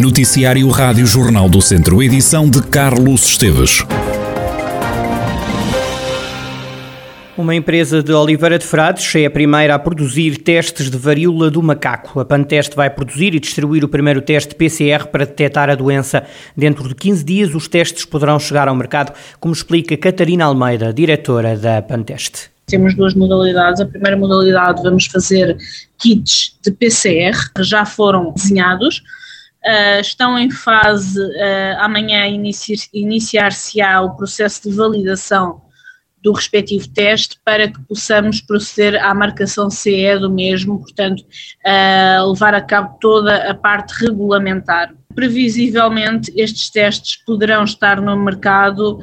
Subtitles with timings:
[0.00, 3.84] Noticiário Rádio Jornal do Centro, edição de Carlos Esteves.
[7.36, 11.62] Uma empresa de Oliveira de Frades é a primeira a produzir testes de varíola do
[11.62, 12.18] macaco.
[12.18, 16.24] A Panteste vai produzir e distribuir o primeiro teste PCR para detectar a doença.
[16.56, 21.58] Dentro de 15 dias, os testes poderão chegar ao mercado, como explica Catarina Almeida, diretora
[21.58, 22.50] da Panteste.
[22.64, 23.82] Temos duas modalidades.
[23.82, 25.58] A primeira modalidade, vamos fazer
[25.98, 29.02] kits de PCR, que já foram desenhados.
[29.64, 32.24] Uh, estão em fase, uh, amanhã
[32.92, 35.60] iniciar-se-á o processo de validação
[36.22, 42.54] do respectivo teste para que possamos proceder à marcação CE do mesmo, portanto, uh, levar
[42.54, 44.94] a cabo toda a parte regulamentar.
[45.14, 49.00] Previsivelmente, estes testes poderão estar no mercado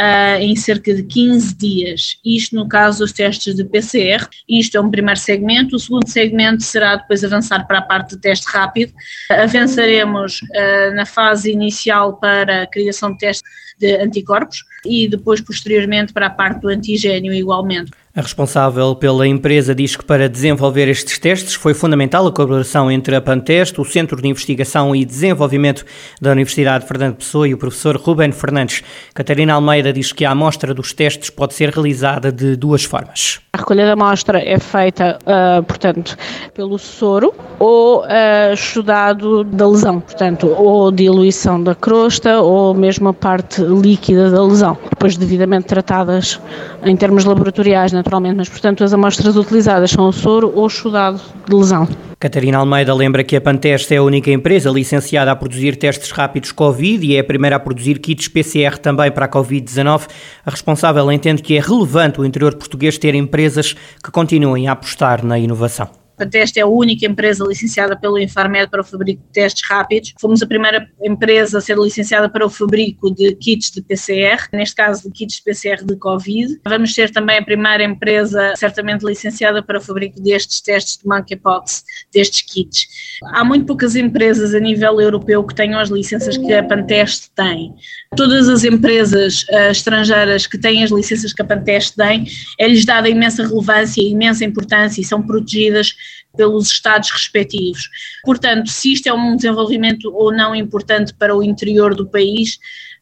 [0.00, 4.26] uh, em cerca de 15 dias, isto no caso dos testes de PCR.
[4.48, 5.76] Isto é um primeiro segmento.
[5.76, 8.92] O segundo segmento será depois avançar para a parte de teste rápido.
[9.30, 16.12] Avançaremos uh, na fase inicial para a criação de testes de anticorpos e depois, posteriormente,
[16.12, 17.90] para a parte do antigênio, igualmente.
[18.12, 23.14] A responsável pela empresa diz que para desenvolver estes testes foi fundamental a colaboração entre
[23.14, 25.84] a Panteste, o Centro de Investigação e Desenvolvimento
[26.20, 28.82] da Universidade Fernando Pessoa e o professor Ruben Fernandes.
[29.14, 33.38] Catarina Almeida diz que a amostra dos testes pode ser realizada de duas formas.
[33.52, 36.16] A recolha da amostra é feita, uh, portanto,
[36.52, 43.14] pelo soro ou uh, estudado da lesão, portanto, ou diluição da crosta ou mesmo a
[43.14, 46.40] parte líquida da lesão, depois devidamente tratadas
[46.84, 51.54] em termos laboratoriais, naturalmente, mas, portanto, as amostras utilizadas são o soro ou estudado de
[51.54, 51.86] lesão.
[52.18, 56.52] Catarina Almeida lembra que a Panteste é a única empresa licenciada a produzir testes rápidos
[56.52, 60.08] Covid e é a primeira a produzir kits PCR também para a Covid-19.
[60.44, 65.24] A responsável entende que é relevante o interior português ter empresas que continuem a apostar
[65.24, 65.99] na inovação.
[66.20, 70.12] Panteste é a única empresa licenciada pelo Infarmed para o fabrico de testes rápidos.
[70.20, 74.76] Fomos a primeira empresa a ser licenciada para o fabrico de kits de PCR, neste
[74.76, 76.60] caso de kits de PCR de Covid.
[76.66, 81.84] Vamos ser também a primeira empresa certamente licenciada para o fabrico destes testes de monkeypox,
[82.12, 82.86] destes kits.
[83.32, 87.74] Há muito poucas empresas a nível europeu que tenham as licenças que a Panteste tem.
[88.16, 92.26] Todas as empresas uh, estrangeiras que têm as licenças que a Panteste tem,
[92.58, 95.94] é-lhes dada imensa relevância imensa importância e são protegidas
[96.36, 97.88] pelos Estados respectivos.
[98.24, 102.58] Portanto, se isto é um desenvolvimento ou não importante para o interior do país,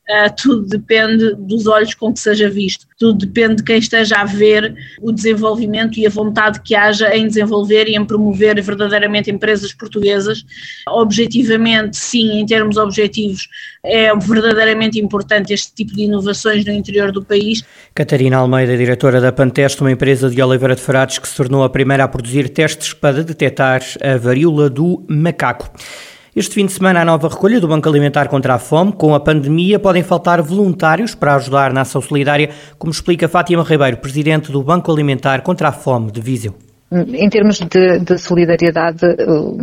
[0.09, 4.25] Uh, tudo depende dos olhos com que seja visto, tudo depende de quem esteja a
[4.25, 9.71] ver o desenvolvimento e a vontade que haja em desenvolver e em promover verdadeiramente empresas
[9.75, 10.47] portuguesas.
[10.89, 13.49] Objetivamente, sim, em termos objetivos,
[13.85, 17.63] é verdadeiramente importante este tipo de inovações no interior do país.
[17.95, 21.69] Catarina Almeida, diretora da Panteste, uma empresa de Oliveira de Frades que se tornou a
[21.69, 25.71] primeira a produzir testes para detectar a varíola do macaco.
[26.38, 28.93] Este fim de semana, a nova recolha do Banco Alimentar contra a Fome.
[28.93, 33.97] Com a pandemia, podem faltar voluntários para ajudar na ação solidária, como explica Fátima Ribeiro,
[33.97, 36.54] presidente do Banco Alimentar contra a Fome de Viseu.
[36.91, 39.04] Em termos de, de, solidariedade,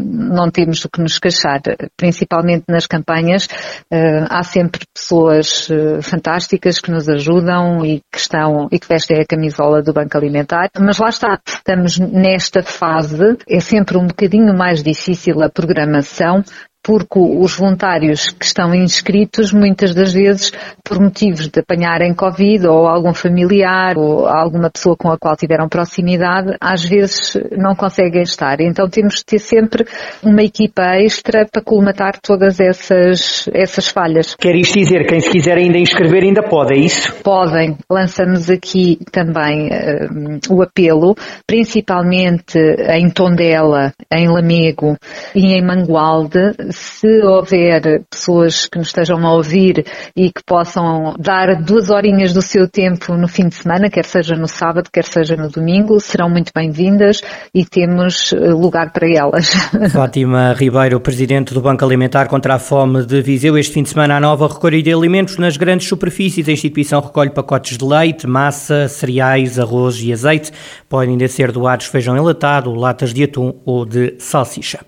[0.03, 1.59] não temos o que nos queixar,
[1.97, 3.47] principalmente nas campanhas.
[3.91, 9.19] Eh, há sempre pessoas eh, fantásticas que nos ajudam e que estão e que vestem
[9.19, 10.69] a camisola do Banco Alimentar.
[10.79, 16.43] Mas lá está, estamos nesta fase, é sempre um bocadinho mais difícil a programação
[16.85, 20.51] porque os voluntários que estão inscritos, muitas das vezes,
[20.83, 25.67] por motivos de apanharem Covid ou algum familiar ou alguma pessoa com a qual tiveram
[25.67, 28.61] proximidade, às vezes não conseguem estar.
[28.61, 29.83] Então temos de ter sempre
[30.21, 34.35] uma equipa extra para colmatar todas essas, essas falhas.
[34.35, 37.11] Quer isto dizer, quem se quiser ainda inscrever ainda pode, é isso?
[37.23, 37.77] Podem.
[37.89, 41.15] Lançamos aqui também uh, o apelo,
[41.47, 44.95] principalmente em Tondela, em Lamego
[45.33, 51.61] e em Mangualde, se houver pessoas que nos estejam a ouvir e que possam dar
[51.63, 55.35] duas horinhas do seu tempo no fim de semana, quer seja no sábado, quer seja
[55.35, 57.21] no domingo, serão muito bem-vindas
[57.53, 59.49] e temos eh, lugar para elas.
[59.91, 64.17] Fátima Ribeiro, presidente do Banco Alimentar contra a Fome de Viseu, este fim de semana
[64.17, 66.47] a nova recolha de alimentos nas grandes superfícies.
[66.49, 70.51] A instituição recolhe pacotes de leite, massa, cereais, arroz e azeite.
[70.89, 74.79] Podem ainda ser doados feijão enlatado, latas de atum ou de salsicha.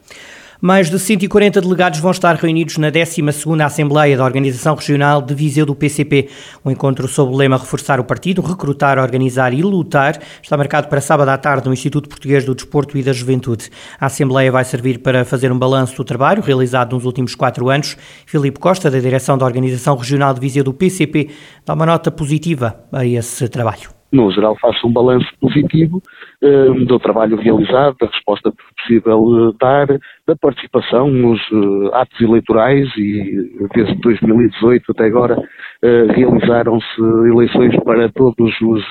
[0.60, 5.68] Mais de 140 delegados vão estar reunidos na 12ª Assembleia da Organização Regional de Viseu
[5.68, 6.30] do PCP.
[6.64, 11.00] O encontro sob o lema Reforçar o Partido, Recrutar, Organizar e Lutar está marcado para
[11.00, 13.70] sábado à tarde no Instituto Português do Desporto e da Juventude.
[14.00, 17.96] A Assembleia vai servir para fazer um balanço do trabalho realizado nos últimos quatro anos.
[18.26, 21.30] Filipe Costa, da direção da Organização Regional de Viseu do PCP,
[21.64, 23.97] dá uma nota positiva a esse trabalho.
[24.12, 26.02] No geral faz-se um balanço positivo
[26.42, 29.88] uh, do trabalho realizado, da resposta possível uh, dar,
[30.26, 35.38] da participação nos uh, atos eleitorais e desde 2018 até agora
[35.82, 38.84] realizaram-se eleições para todos os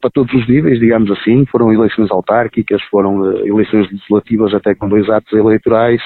[0.00, 5.08] para todos os níveis, digamos assim, foram eleições autárquicas, foram eleições legislativas até com dois
[5.10, 6.00] atos eleitorais,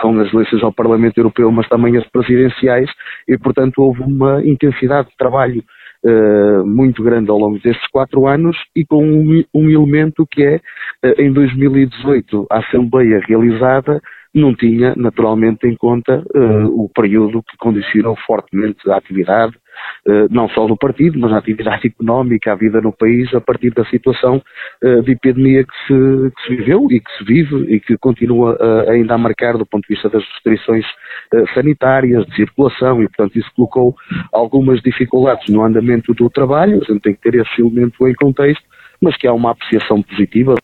[0.00, 2.88] com as eleições ao Parlamento Europeu, mas também as presidenciais,
[3.26, 5.64] e portanto houve uma intensidade de trabalho
[6.04, 10.56] uh, muito grande ao longo destes quatro anos e com um, um elemento que é,
[11.04, 14.00] uh, em 2018, a Assembleia realizada
[14.34, 19.54] não tinha naturalmente em conta uh, o período que condicionou fortemente a atividade,
[20.06, 23.70] uh, não só do partido, mas a atividade económica, a vida no país, a partir
[23.70, 24.42] da situação
[24.82, 28.58] uh, de epidemia que se, que se, viveu e que se vive e que continua
[28.88, 30.84] ainda a marcar do ponto de vista das restrições
[31.54, 33.94] sanitárias, de circulação, e portanto isso colocou
[34.32, 38.64] algumas dificuldades no andamento do trabalho, a gente tem que ter esse elemento em contexto,
[39.00, 40.54] mas que há uma apreciação positiva.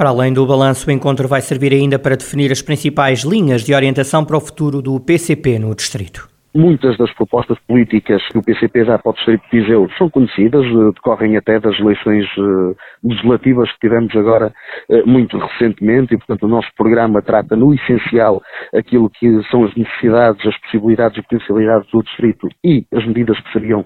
[0.00, 3.74] Para além do balanço, o encontro vai servir ainda para definir as principais linhas de
[3.74, 6.26] orientação para o futuro do PCP no Distrito.
[6.54, 10.64] Muitas das propostas políticas que o PCP dá para o Distrito de Viseu são conhecidas,
[10.94, 14.52] decorrem até das eleições eh, legislativas que tivemos agora
[14.90, 18.42] eh, muito recentemente e, portanto, o nosso programa trata no essencial
[18.74, 23.52] aquilo que são as necessidades, as possibilidades e potencialidades do Distrito e as medidas que
[23.52, 23.84] seriam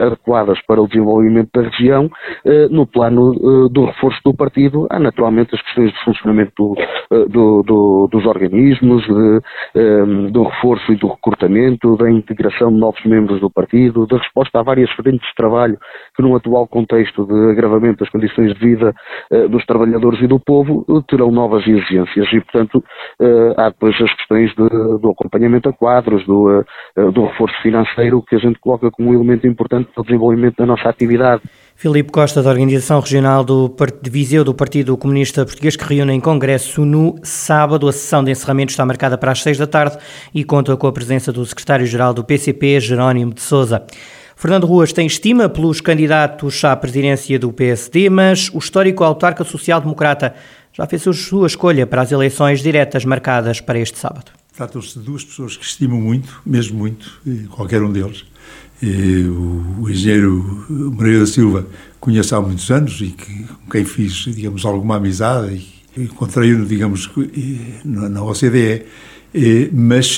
[0.00, 2.10] adequadas para o desenvolvimento da região.
[2.70, 6.74] No plano do reforço do partido, há naturalmente as questões de funcionamento do,
[7.28, 13.40] do, do, dos organismos, de, do reforço e do recrutamento, da integração de novos membros
[13.40, 15.78] do partido, da resposta a várias frentes de trabalho
[16.14, 18.94] que, no atual contexto de agravamento das condições de vida
[19.30, 22.84] uh, dos trabalhadores e do povo, terão novas exigências e, portanto,
[23.20, 24.68] uh, há depois as questões de,
[24.98, 26.64] do acompanhamento a quadros, do,
[27.12, 30.66] do reforço financeiro, que a gente coloca como um elemento importante para o desenvolvimento da
[30.66, 31.42] nossa atividade.
[31.80, 33.72] Filipe Costa, da Organização Regional do
[34.02, 37.86] de Viseu do Partido Comunista Português, que reúne em Congresso no sábado.
[37.86, 39.96] A sessão de encerramento está marcada para as seis da tarde
[40.34, 43.86] e conta com a presença do secretário-geral do PCP, Jerónimo de Souza.
[44.38, 50.32] Fernando Ruas tem estima pelos candidatos à presidência do PSD, mas o histórico autarca social-democrata
[50.72, 54.30] já fez a sua escolha para as eleições diretas marcadas para este sábado.
[54.56, 57.20] Tratam-se de duas pessoas que estimo muito, mesmo muito,
[57.50, 58.24] qualquer um deles
[59.80, 61.66] o, engenheiro Moreira da Silva
[61.98, 67.10] conheço há muitos anos e que, com quem fiz, digamos, alguma amizade e encontrei-o, digamos,
[67.84, 68.84] na OCDE,
[69.72, 70.16] mas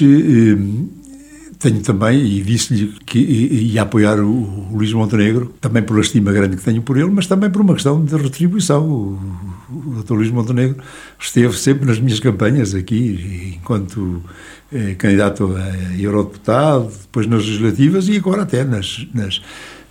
[1.60, 6.32] tenho também, e disse-lhe que ia apoiar o, o Luís Montenegro, também por a estima
[6.32, 8.88] grande que tenho por ele, mas também por uma questão de retribuição.
[8.88, 9.20] O,
[9.68, 10.14] o Dr.
[10.14, 10.82] Luís Montenegro
[11.18, 14.22] esteve sempre nas minhas campanhas aqui, enquanto
[14.72, 19.42] eh, candidato a eurodeputado, depois nas legislativas e agora até nas, nas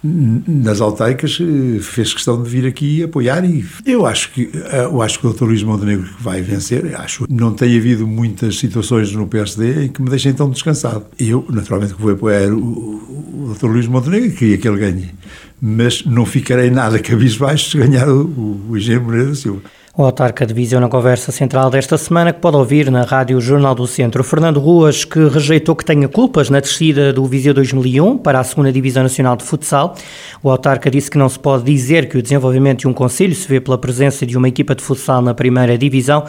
[0.01, 5.01] nas altaicas eh, fez questão de vir aqui apoiar e eu acho que eh, eu
[5.01, 5.43] acho que o Dr.
[5.43, 10.09] Luís Montenegro vai vencer acho não tem havido muitas situações no PSD em que me
[10.09, 13.67] deixem tão descansado eu naturalmente vou apoiar o, o Dr.
[13.67, 15.09] Luís Montenegro e queria que ele ganhe
[15.61, 19.61] mas não ficarei nada cabisbaixo se ganhar o, o, o Moreira da Silva
[19.99, 23.75] o autarca de Viseu na conversa central desta semana, que pode ouvir na Rádio Jornal
[23.75, 24.23] do Centro.
[24.23, 28.71] Fernando Ruas, que rejeitou que tenha culpas na descida do Viseu 2001 para a segunda
[28.71, 29.93] Divisão Nacional de Futsal.
[30.41, 33.45] O autarca disse que não se pode dizer que o desenvolvimento de um conselho se
[33.45, 36.23] vê pela presença de uma equipa de futsal na primeira divisão.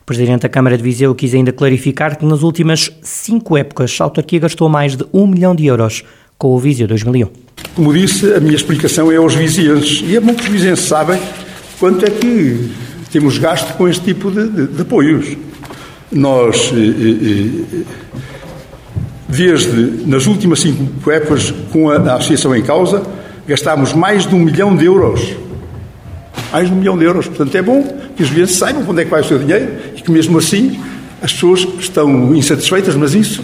[0.00, 4.04] O presidente da Câmara de Viseu quis ainda clarificar que nas últimas cinco épocas a
[4.04, 6.04] autarquia gastou mais de um milhão de euros
[6.38, 7.26] com o Viseu 2001.
[7.74, 10.04] Como disse, a minha explicação é aos vizienses.
[10.06, 11.20] E é bom que os vizienses sabem
[11.80, 15.36] quanto é que temos gasto com este tipo de, de, de apoios.
[16.12, 16.72] Nós,
[19.28, 23.02] desde nas últimas cinco épocas, com a, a associação em causa,
[23.46, 25.36] gastámos mais de um milhão de euros.
[26.52, 27.26] Mais de um milhão de euros.
[27.26, 27.82] Portanto, é bom
[28.16, 30.80] que os clientes saibam onde é que vai o seu dinheiro e que, mesmo assim,
[31.20, 33.42] as pessoas estão insatisfeitas, mas isso.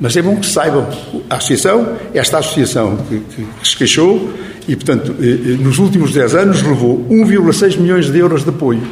[0.00, 0.88] Mas é bom que saibam.
[1.30, 4.32] A associação, esta associação que, que, que se queixou,
[4.66, 8.82] e, portanto, eh, eh, nos últimos 10 anos levou 1,6 milhões de euros de apoio.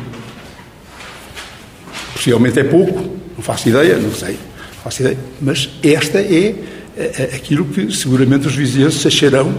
[2.14, 6.54] Possivelmente é pouco, não faço ideia, não sei, não faço ideia, mas esta é
[6.96, 9.58] eh, aquilo que seguramente os vizinhos acharão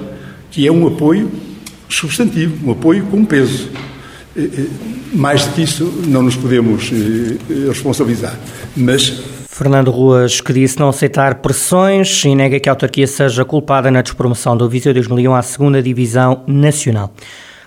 [0.52, 1.32] que é um apoio
[1.90, 3.70] substantivo, um apoio com peso.
[5.14, 6.92] Mais do que isso não nos podemos
[7.68, 8.36] responsabilizar.
[8.76, 9.22] Mas
[9.53, 14.01] Fernando Ruas, que disse não aceitar pressões e nega que a autarquia seja culpada na
[14.01, 17.13] despromoção do Viseu 2001 à segunda Divisão Nacional.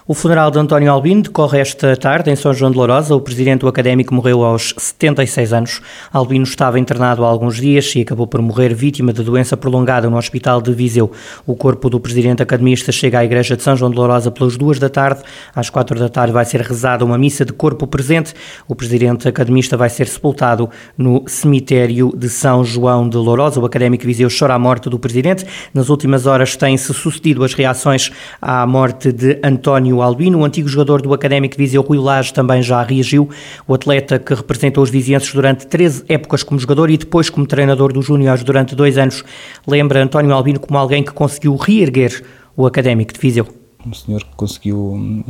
[0.09, 3.13] O funeral de António Albino decorre esta tarde em São João de Lourosa.
[3.13, 5.81] O presidente do académico morreu aos 76 anos.
[6.13, 10.17] Albino estava internado há alguns dias e acabou por morrer vítima de doença prolongada no
[10.17, 11.11] Hospital de Viseu.
[11.45, 14.79] O corpo do presidente academista chega à Igreja de São João de Lourosa pelas duas
[14.79, 15.23] da tarde.
[15.53, 18.33] Às quatro da tarde vai ser rezada uma missa de corpo presente.
[18.69, 23.59] O presidente academista vai ser sepultado no cemitério de São João de Lourosa.
[23.59, 25.45] O académico Viseu chora a morte do presidente.
[25.75, 30.41] Nas últimas horas têm-se sucedido as reações à morte de António Albino.
[30.41, 33.29] O antigo jogador do Académico de Viseu, Rui Lage, também já reagiu.
[33.67, 37.93] O atleta que representou os vizienses durante 13 épocas como jogador e depois como treinador
[37.93, 39.25] dos Júniores durante dois anos,
[39.67, 42.23] lembra António Albino como alguém que conseguiu reerguer
[42.57, 43.47] o Académico de Viseu.
[43.87, 45.25] Um senhor que conseguiu hum,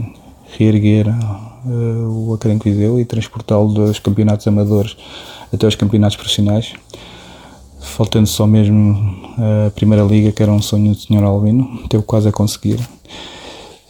[0.56, 4.96] reerguer uh, o Académico de Viseu e transportá-lo dos campeonatos amadores
[5.52, 6.74] até os campeonatos profissionais
[7.86, 8.94] faltando só mesmo
[9.38, 11.22] a Primeira Liga, que era um sonho do Sr.
[11.22, 12.78] Albino, teve quase a conseguir.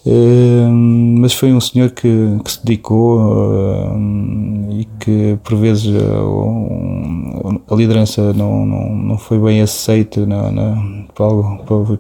[0.07, 2.09] Ehm, mas foi um senhor que,
[2.45, 9.37] que se dedicou uh, e que por vezes uh, a liderança não, não, não foi
[9.41, 11.07] bem aceita na, na,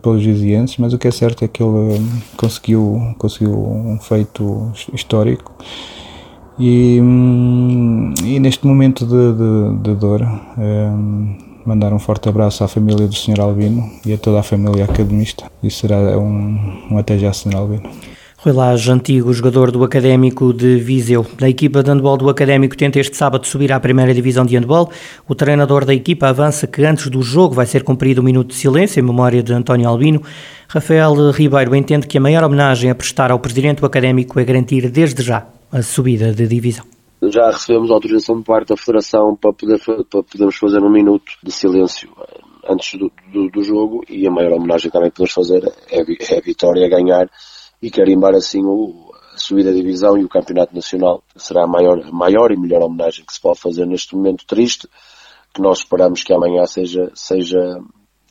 [0.00, 2.00] pelos vizienses, mas o que é certo é que ele
[2.36, 5.52] conseguiu, conseguiu um feito histórico.
[6.58, 10.22] E, um, e neste momento de, de, de dor
[10.56, 13.40] um, mandar um forte abraço à família do Sr.
[13.40, 15.50] Albino e a toda a família academista.
[15.62, 17.56] E será um, um até já, Sr.
[17.56, 17.90] Albino.
[18.38, 21.26] Rui Lage, antigo jogador do Académico de Viseu.
[21.42, 24.88] A equipa de handball do Académico tenta este sábado subir à primeira divisão de handball.
[25.26, 28.54] O treinador da equipa avança que antes do jogo vai ser cumprido um minuto de
[28.54, 30.22] silêncio em memória de António Albino.
[30.68, 34.88] Rafael Ribeiro entende que a maior homenagem a prestar ao presidente do Académico é garantir
[34.90, 39.80] desde já a subida de divisão já recebemos autorização por parte da Federação para, poder,
[39.80, 44.30] para podermos fazer um minuto de silêncio eh, antes do, do, do jogo e a
[44.30, 47.30] maior homenagem também que podemos fazer é, é a vitória a ganhar
[47.80, 51.22] e carimbar assim o, a subida da divisão e o campeonato nacional.
[51.36, 54.88] Será a maior, a maior e melhor homenagem que se pode fazer neste momento triste,
[55.54, 57.80] que nós esperamos que amanhã seja, seja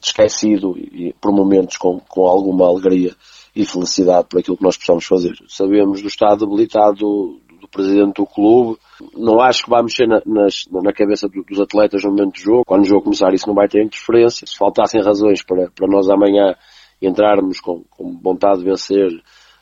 [0.02, 3.16] esquecido e, por momentos com, com alguma alegria
[3.56, 5.34] e felicidade por aquilo que nós possamos fazer.
[5.48, 7.42] Sabemos do estado debilitado do
[7.76, 8.78] presidente do clube.
[9.16, 12.64] Não acho que vai mexer na, nas, na cabeça dos atletas no momento do jogo.
[12.66, 14.48] Quando o jogo começar, isso não vai ter interferência.
[14.48, 16.56] Se faltassem razões para, para nós amanhã
[17.02, 19.10] entrarmos com, com vontade de vencer,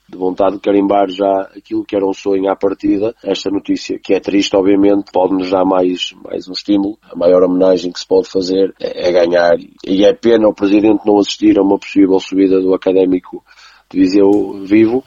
[0.07, 4.13] de vontade de carimbar já aquilo que era um sonho à partida, esta notícia, que
[4.13, 6.97] é triste, obviamente, pode-nos dar mais, mais um estímulo.
[7.11, 9.55] A maior homenagem que se pode fazer é, é ganhar.
[9.85, 13.43] E é pena o Presidente não assistir a uma possível subida do Académico
[13.89, 14.31] de Viseu
[14.65, 15.03] vivo,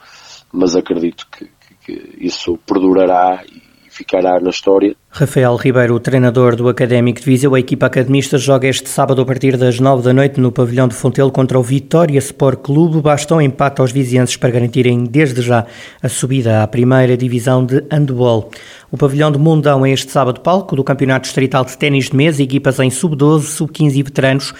[0.51, 1.47] mas acredito que,
[1.87, 4.93] que isso perdurará e ficará na história.
[5.19, 9.57] Rafael Ribeiro, treinador do Académico de Viseu, a equipa academista joga este sábado a partir
[9.57, 13.01] das nove da noite no pavilhão de Fontelo contra o Vitória Sport Clube.
[13.01, 15.65] Basta um empate aos vizienses para garantirem desde já
[16.03, 18.51] a subida à primeira divisão de handball.
[18.89, 22.41] O pavilhão de Mundão é este sábado palco do Campeonato Distrital de Ténis de Mesa,
[22.41, 24.53] equipas em sub-12, sub-15 e veteranos.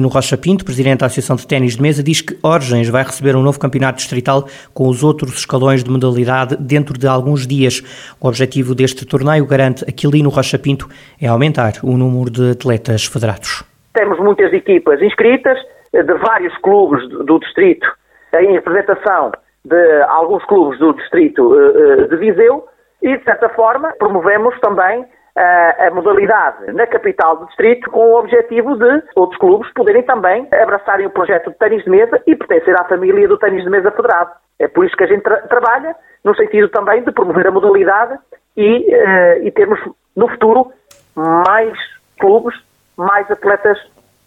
[0.00, 3.36] no Rocha Pinto, presidente da Associação de Ténis de Mesa, diz que Orgens vai receber
[3.36, 7.82] um novo campeonato distrital com os outros escalões de modalidade dentro de alguns dias.
[8.20, 10.88] O objetivo deste torneio garante Aquilino Rocha Pinto
[11.20, 13.64] é aumentar o número de atletas federados.
[13.94, 15.58] Temos muitas equipas inscritas
[15.92, 17.86] eh, de vários clubes do distrito
[18.34, 19.32] em representação
[19.64, 22.66] de alguns clubes do distrito eh, eh, de Viseu
[23.02, 28.76] e, de certa forma, promovemos também a, modalidade na capital do distrito com o objetivo
[28.76, 32.84] de outros clubes poderem também abraçarem o projeto de ténis de mesa e pertencer à
[32.84, 34.30] família do ténis de mesa federado.
[34.58, 38.18] É por isso que a gente tra trabalha no sentido também de promover a modalidade
[38.56, 39.78] e, uh, e termos
[40.16, 40.72] no futuro
[41.14, 41.72] mais
[42.18, 42.54] clubes,
[42.96, 43.78] mais atletas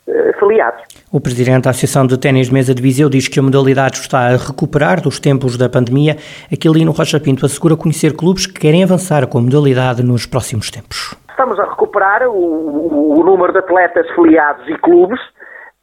[0.07, 0.83] uh, filiados.
[1.11, 4.27] O presidente da Associação de Ténis de Mesa de Viseu diz que a modalidade está
[4.27, 6.17] a recuperar dos tempos da pandemia.
[6.51, 11.15] Aquilino Rocha Pinto assegura conhecer clubes que querem avançar com a modalidade nos próximos tempos.
[11.29, 15.19] Estamos a recuperar o, o número de atletas filiados e clubes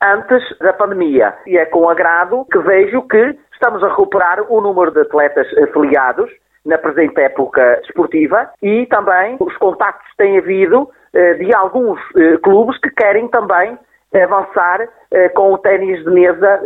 [0.02, 1.34] antes da pandemia.
[1.46, 6.30] E é com agrado que vejo que estamos a recuperar o número de atletas filiados
[6.64, 12.38] na presente época desportiva e também os contactos que têm havido eh, de alguns eh,
[12.38, 13.78] clubes que querem também
[14.14, 16.60] avançar eh, com o ténis de mesa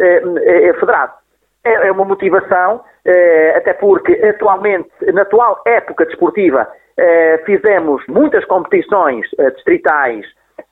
[0.78, 1.12] federado.
[1.64, 2.80] É, é uma motivação,
[3.56, 6.68] até porque atualmente, na atual época desportiva,
[7.44, 10.24] fizemos muitas competições distritais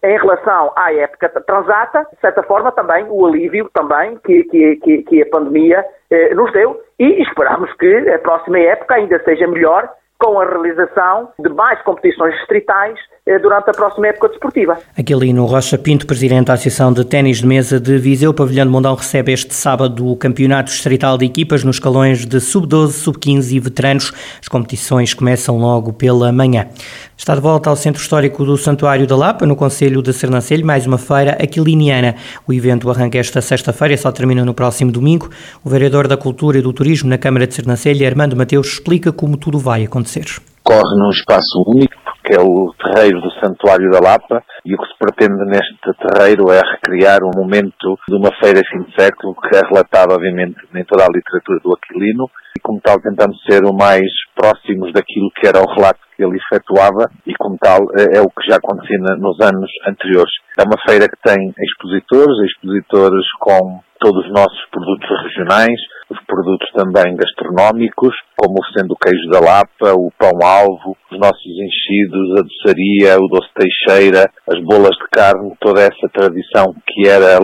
[0.02, 5.22] em relação à época transata, de certa forma também o alívio também que, que, que
[5.22, 10.40] a pandemia eh, nos deu e esperamos que a próxima época ainda seja melhor com
[10.40, 14.78] a realização de mais competições distritais durante a próxima época desportiva.
[14.98, 18.72] Aquilino Rocha Pinto, presidente da Associação de Ténis de Mesa de Viseu, o Pavilhão de
[18.72, 23.60] Mondão recebe este sábado o Campeonato Distrital de Equipas nos escalões de sub-12, sub-15 e
[23.60, 24.12] veteranos.
[24.42, 26.68] As competições começam logo pela manhã.
[27.16, 30.86] Está de volta ao Centro Histórico do Santuário da Lapa, no Conselho de Sernancelho, mais
[30.86, 32.16] uma feira aquiliniana.
[32.46, 35.30] O evento arranca esta sexta-feira e só termina no próximo domingo.
[35.64, 39.38] O vereador da Cultura e do Turismo na Câmara de Sernancelho, Armando Mateus, explica como
[39.38, 40.26] tudo vai acontecer.
[40.64, 41.94] Corre num espaço único,
[42.24, 46.50] que é o terreiro do Santuário da Lapa, e o que se pretende neste terreiro
[46.50, 50.84] é recriar um momento de uma feira fim de século, que é relatado, obviamente, em
[50.84, 55.46] toda a literatura do Aquilino, e como tal tentamos ser o mais próximos daquilo que
[55.46, 58.98] era o relato que ele efetuava, e como tal é, é o que já acontecia
[58.98, 60.32] nos anos anteriores.
[60.58, 65.80] É uma feira que tem expositores, expositores com todos os nossos produtos regionais,
[66.10, 72.38] os produtos também gastronómicos, como sendo o queijo da Lapa, o pão-alvo, os nossos enchidos,
[72.38, 77.38] a doçaria, o doce teixeira, as bolas de carne, toda essa tradição que era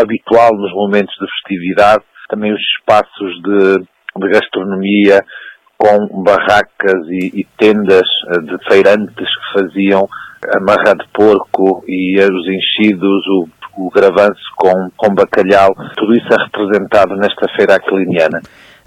[0.00, 3.78] habitual nos momentos de festividade, também os espaços de,
[4.16, 5.20] de gastronomia
[5.76, 10.08] com barracas e, e tendas eh, de feirantes que faziam
[10.54, 16.42] amarra de porco e os enchidos, o o gravanço com, com bacalhau, tudo isso é
[16.44, 18.40] representado nesta feira aquiliniana.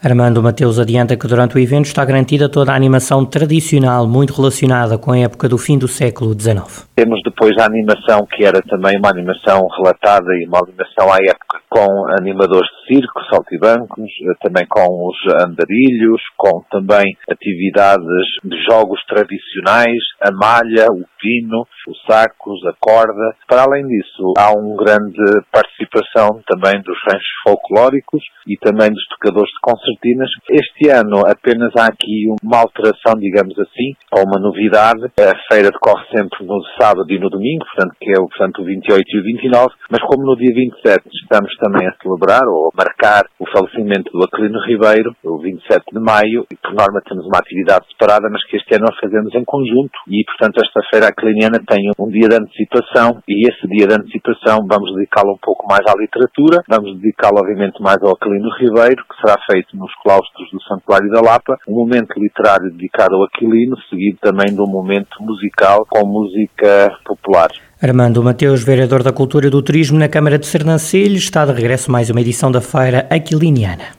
[0.04, 4.98] Armando Mateus adianta que durante o evento está garantida toda a animação tradicional, muito relacionada
[4.98, 6.88] com a época do fim do século XIX.
[6.96, 11.59] Temos depois a animação, que era também uma animação relatada e uma animação à época,
[11.80, 20.04] com animadores de circo, saltibancos, também com os andarilhos, com também atividades de jogos tradicionais,
[20.22, 23.36] a malha, o pino, os sacos, a corda.
[23.48, 25.22] Para além disso, há uma grande
[25.52, 30.30] participação também dos ranchos folclóricos e também dos tocadores de concertinas.
[30.50, 35.06] Este ano apenas há aqui uma alteração, digamos assim, ou uma novidade.
[35.20, 39.04] A feira decorre sempre no sábado e no domingo, portanto, que é portanto, o 28
[39.06, 43.26] e o 29, mas como no dia 27 estamos também a celebrar ou a marcar
[43.38, 47.86] o falecimento do Aquilino Ribeiro, o 27 de maio, e por norma temos uma atividade
[47.92, 51.92] separada, mas que este ano nós fazemos em conjunto e, portanto, esta feira aquiliniana tem
[52.00, 55.94] um dia de antecipação e esse dia de antecipação vamos dedicá-lo um pouco mais à
[55.98, 61.10] literatura, vamos dedicá-lo, obviamente, mais ao Aquilino Ribeiro, que será feito nos claustros do Santuário
[61.12, 66.06] da Lapa, um momento literário dedicado ao Aquilino, seguido também de um momento musical com
[66.06, 67.50] música popular.
[67.82, 71.92] Armando Mateus, vereador da Cultura e do Turismo na Câmara de Sernancelho, está de regresso
[71.92, 73.99] mais uma edição da Feira Aquiliniana.